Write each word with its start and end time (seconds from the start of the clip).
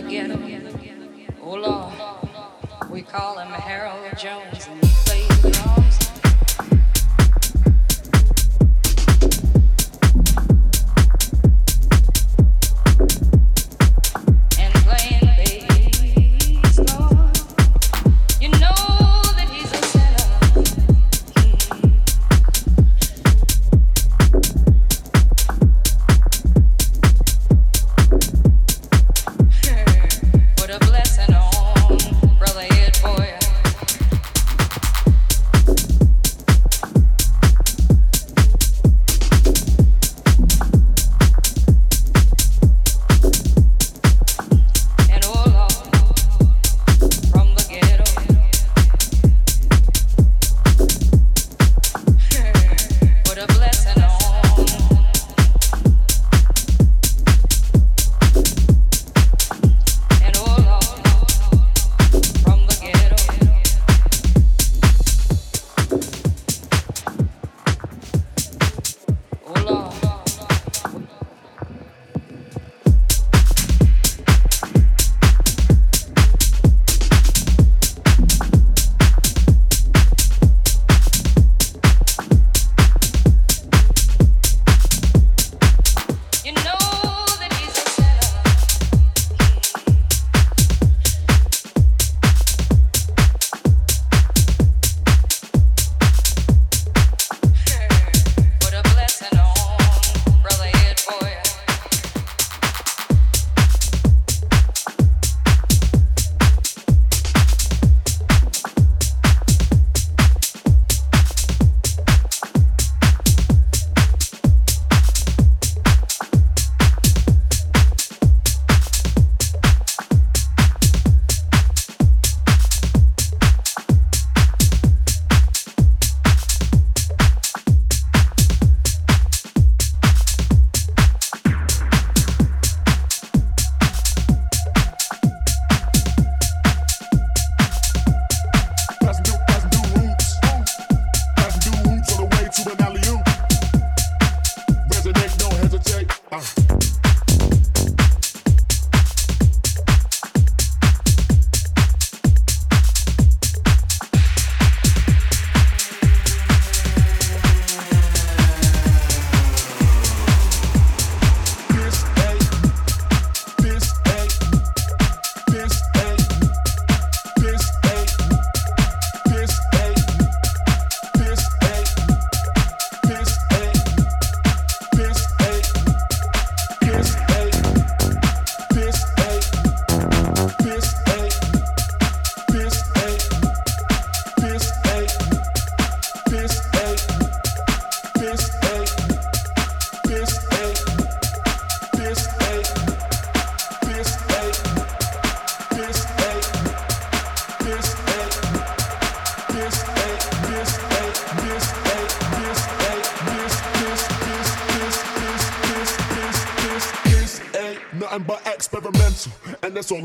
from 0.00 0.29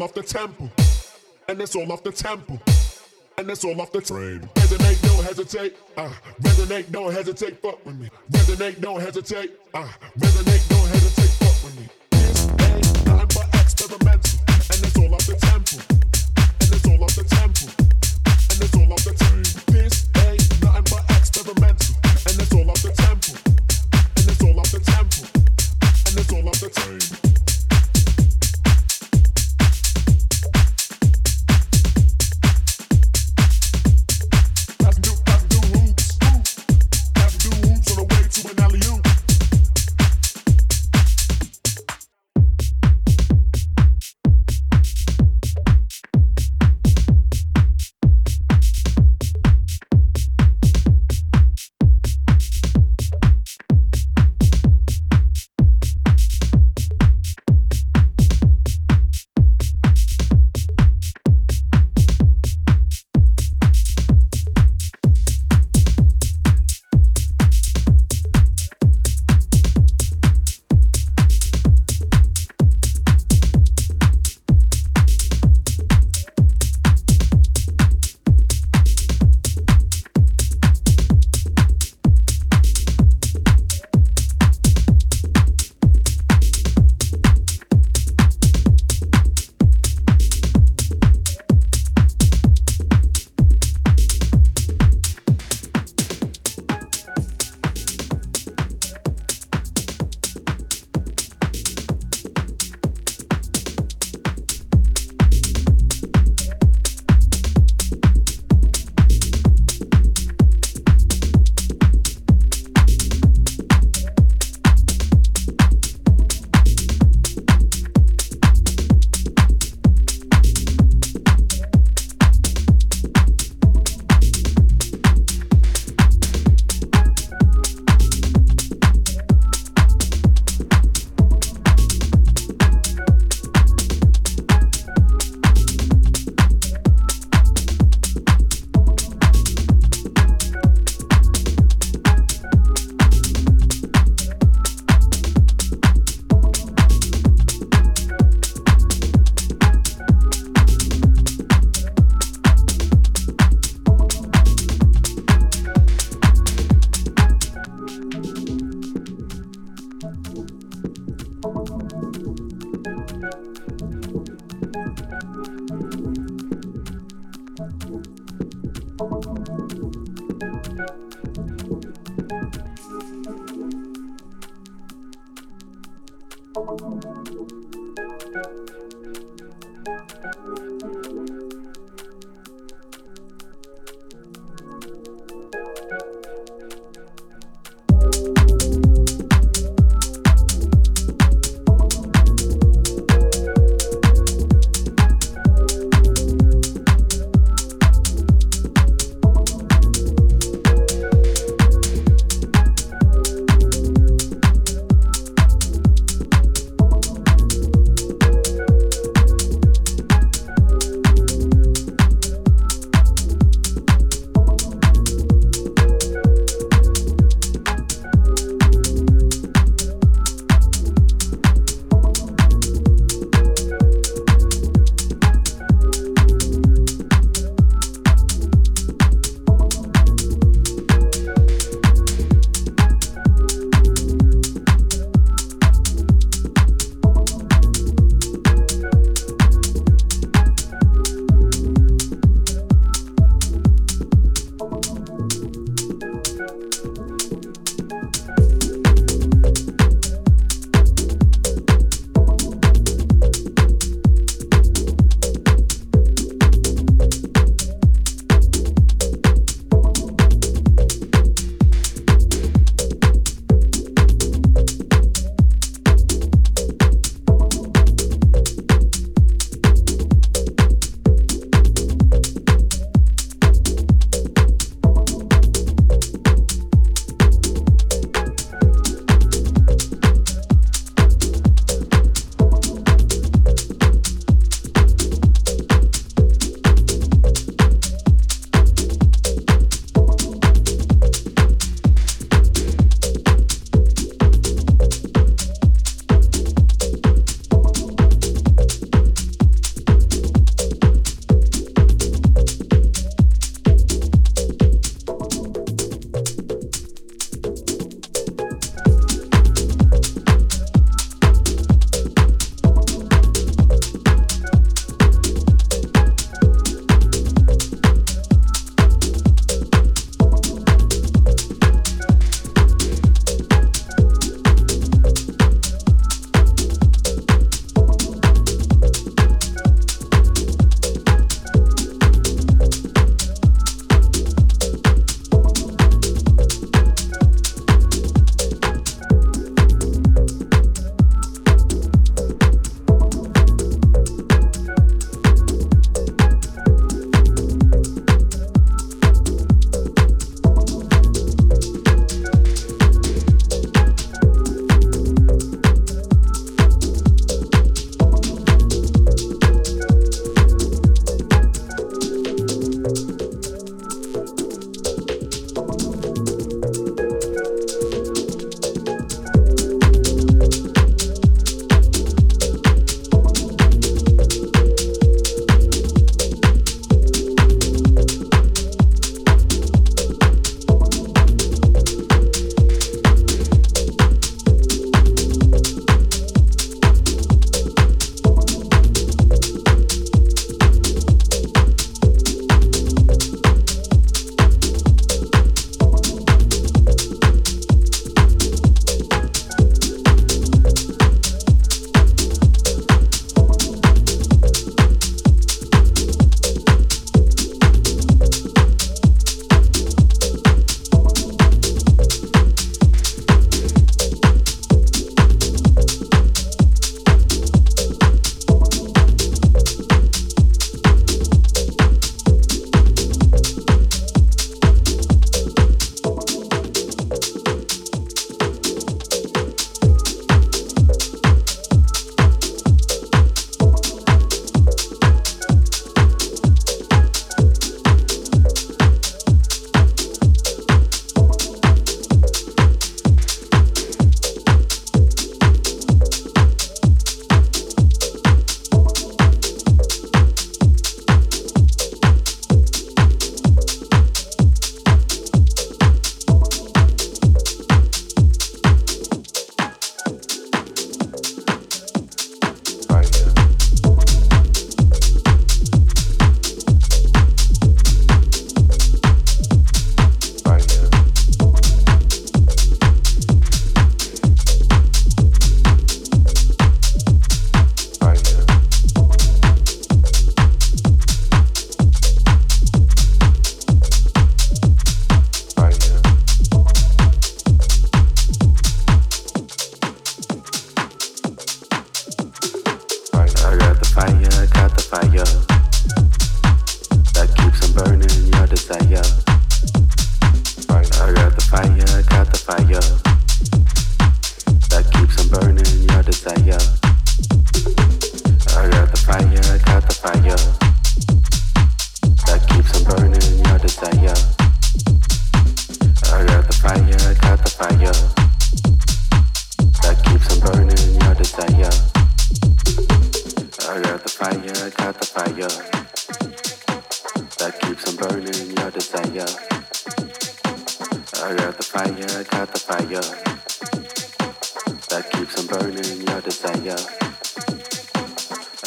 off 0.05 0.13
the 0.13 0.21
temple, 0.21 0.69
and 1.49 1.59
it's 1.59 1.75
all 1.75 1.91
off 1.91 2.03
the 2.03 2.11
temple. 2.11 2.61
And 3.39 3.49
it's 3.49 3.65
all 3.65 3.81
off 3.81 3.91
the 3.91 4.01
train. 4.01 4.47
Resonate, 4.53 5.01
don't 5.01 5.25
hesitate. 5.25 5.77
Uh, 5.97 6.11
resonate, 6.41 6.91
don't 6.91 7.11
hesitate. 7.11 7.59
Fuck 7.59 7.83
with 7.83 7.95
me. 7.97 8.11
Resonate, 8.31 8.79
don't 8.79 9.01
hesitate. 9.01 9.59
Uh, 9.73 9.87
resonate, 10.19 10.69
don't 10.69 10.87
hesitate. 10.89 11.31
Fuck 11.41 11.63
with 11.63 11.79
me. 11.79 11.87
This 12.11 12.47
ain't 12.61 13.05
nothing 13.07 13.27
but 13.33 13.61
experimental, 13.61 14.39
and 14.47 14.85
it's 14.85 14.95
all 14.95 15.15
off 15.15 15.25
the 15.25 15.35
temple, 15.41 15.81
and 16.61 16.71
it's 16.71 16.87
all 16.87 17.03
off 17.03 17.15
the 17.15 17.23
temple, 17.23 17.69
and 18.51 18.61
it's 18.61 18.75
all 18.77 18.93
off 18.93 19.03
the 19.03 19.13
train. 19.15 19.64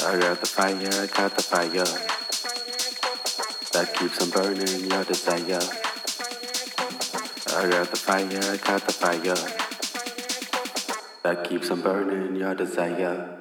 I 0.08 0.18
got 0.18 0.40
the 0.40 0.46
fire, 0.46 0.74
I 0.74 1.06
got 1.06 1.36
the 1.36 1.42
fire 1.42 1.84
that 3.72 3.94
keeps 3.94 4.22
on 4.22 4.30
burning 4.30 4.90
your 4.90 5.04
desire. 5.04 5.60
I 7.54 7.68
got 7.68 7.90
the 7.90 7.96
fire, 7.98 8.24
I 8.24 8.56
got 8.56 8.86
the 8.86 8.92
fire 8.94 9.36
that 11.24 11.44
keeps 11.44 11.70
on 11.70 11.82
burning 11.82 12.36
your 12.36 12.54
desire. 12.54 13.37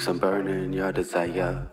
Some 0.00 0.18
burning 0.18 0.72
your 0.72 0.92
desire. 0.92 1.68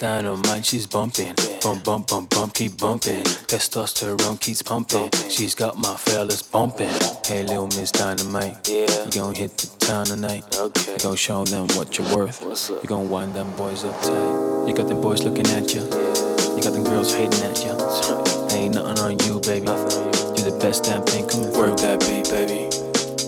Dynamite, 0.00 0.64
she's 0.64 0.86
bumping. 0.86 1.34
Bump, 1.62 1.84
bump, 1.84 2.08
bump, 2.08 2.30
bump, 2.30 2.54
keep 2.54 2.78
bumping. 2.78 3.22
Testosterone 3.22 4.40
keeps 4.40 4.62
pumping. 4.62 5.10
She's 5.28 5.54
got 5.54 5.76
my 5.76 5.94
fellas 5.94 6.42
bumping. 6.42 6.88
Hey, 7.24 7.42
little 7.42 7.66
Miss 7.66 7.92
Dynamite. 7.92 8.66
Yeah. 8.66 9.04
You 9.04 9.10
gon' 9.12 9.34
hit 9.34 9.58
the 9.58 9.66
town 9.78 10.06
tonight. 10.06 10.44
Okay. 10.58 10.92
You 10.92 10.98
gon' 10.98 11.16
show 11.16 11.44
them 11.44 11.68
what 11.76 11.98
you're 11.98 12.16
worth. 12.16 12.42
What's 12.42 12.70
up? 12.70 12.82
You 12.82 12.88
gon' 12.88 13.10
wind 13.10 13.34
them 13.34 13.54
boys 13.56 13.84
up 13.84 13.94
tight. 14.00 14.66
You 14.66 14.74
got 14.74 14.88
them 14.88 15.02
boys 15.02 15.22
looking 15.22 15.46
at 15.48 15.74
you. 15.74 15.82
Yeah. 15.82 16.56
You 16.56 16.62
got 16.62 16.72
them 16.72 16.84
girls 16.84 17.14
hating 17.14 17.42
at 17.44 17.62
you. 17.62 17.72
Right. 17.72 18.52
Ain't 18.54 18.74
nothing 18.74 19.04
on 19.04 19.18
you, 19.28 19.38
baby. 19.40 19.66
Nothing. 19.66 20.04
You're 20.34 20.50
the 20.50 20.58
best 20.58 20.84
damn 20.84 21.04
thing 21.04 21.28
coming. 21.28 21.52
Work 21.52 21.76
that 21.80 22.00
beat, 22.00 22.24
baby. 22.30 22.70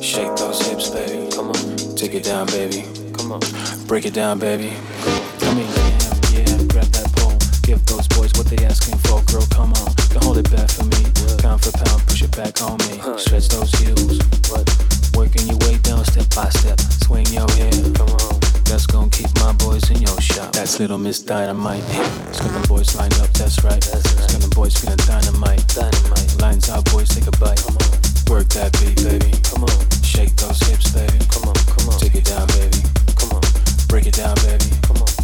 Shake 0.03 0.35
those 0.37 0.67
hips, 0.67 0.89
baby. 0.89 1.31
Come 1.33 1.51
on. 1.51 1.77
Take 1.97 2.15
it 2.15 2.25
down, 2.25 2.47
baby. 2.47 2.87
Come 3.13 3.33
on. 3.33 3.41
Break 3.87 4.07
it 4.07 4.15
down, 4.15 4.39
baby. 4.39 4.73
Come 5.03 5.13
on. 5.13 5.41
Come 5.41 5.59
in. 5.59 5.82
Boys 8.33 8.45
what 8.45 8.47
they 8.47 8.65
asking 8.65 8.99
for, 8.99 9.23
girl. 9.25 9.47
Come 9.51 9.73
on, 9.75 9.95
don't 10.11 10.25
hold 10.25 10.39
it 10.39 10.51
back 10.51 10.71
for 10.71 10.85
me. 10.85 11.03
Pound 11.39 11.63
for 11.63 11.73
pound, 11.73 12.03
push 12.07 12.23
it 12.23 12.35
back 12.37 12.61
on 12.63 12.79
me. 12.89 13.01
Stretch 13.19 13.49
those 13.49 13.73
heels. 13.81 14.19
Working 15.15 15.49
your 15.49 15.59
way 15.69 15.79
down 15.79 16.05
step 16.05 16.29
by 16.35 16.49
step. 16.51 16.81
Swing 17.05 17.27
your 17.27 17.51
hair. 17.53 17.71
Come 17.95 18.09
on. 18.09 18.41
That's 18.65 18.87
gonna 18.87 19.11
keep 19.11 19.29
my 19.37 19.53
boys 19.53 19.91
in 19.91 20.01
your 20.01 20.21
shop. 20.21 20.53
That's 20.53 20.79
little 20.81 20.99
Miss 20.99 21.21
Dynamite. 21.21 21.85
It's 22.29 22.41
got 22.41 22.53
the 22.61 22.67
boys 22.69 22.97
lined 22.97 23.15
up, 23.21 23.31
that's 23.33 23.63
right. 23.65 23.77
It's 23.77 24.33
got 24.33 24.41
the 24.41 24.53
boys 24.55 24.77
feeling 24.77 24.97
dynamite. 25.05 25.67
Dynamite. 25.69 26.41
Lines 26.41 26.71
out, 26.71 26.85
boys, 26.93 27.09
take 27.09 27.27
a 27.27 27.37
bite. 27.37 27.61
Come 27.61 27.77
on. 27.77 27.89
Work 28.31 28.49
that 28.57 28.73
beat, 28.81 28.97
baby. 29.05 29.33
Come 29.45 29.65
on. 29.65 29.77
Shake 30.03 30.35
those 30.37 30.61
hips, 30.69 30.91
baby. 30.93 31.19
Come 31.29 31.49
on, 31.49 31.55
come 31.69 31.89
on. 31.91 31.99
Take 31.99 32.15
it 32.15 32.25
down, 32.25 32.47
baby. 32.57 32.81
Come 33.17 33.37
on. 33.37 33.43
Break 33.89 34.07
it 34.07 34.15
down, 34.15 34.35
baby. 34.37 34.65
Come 34.83 34.97
on. 34.97 35.22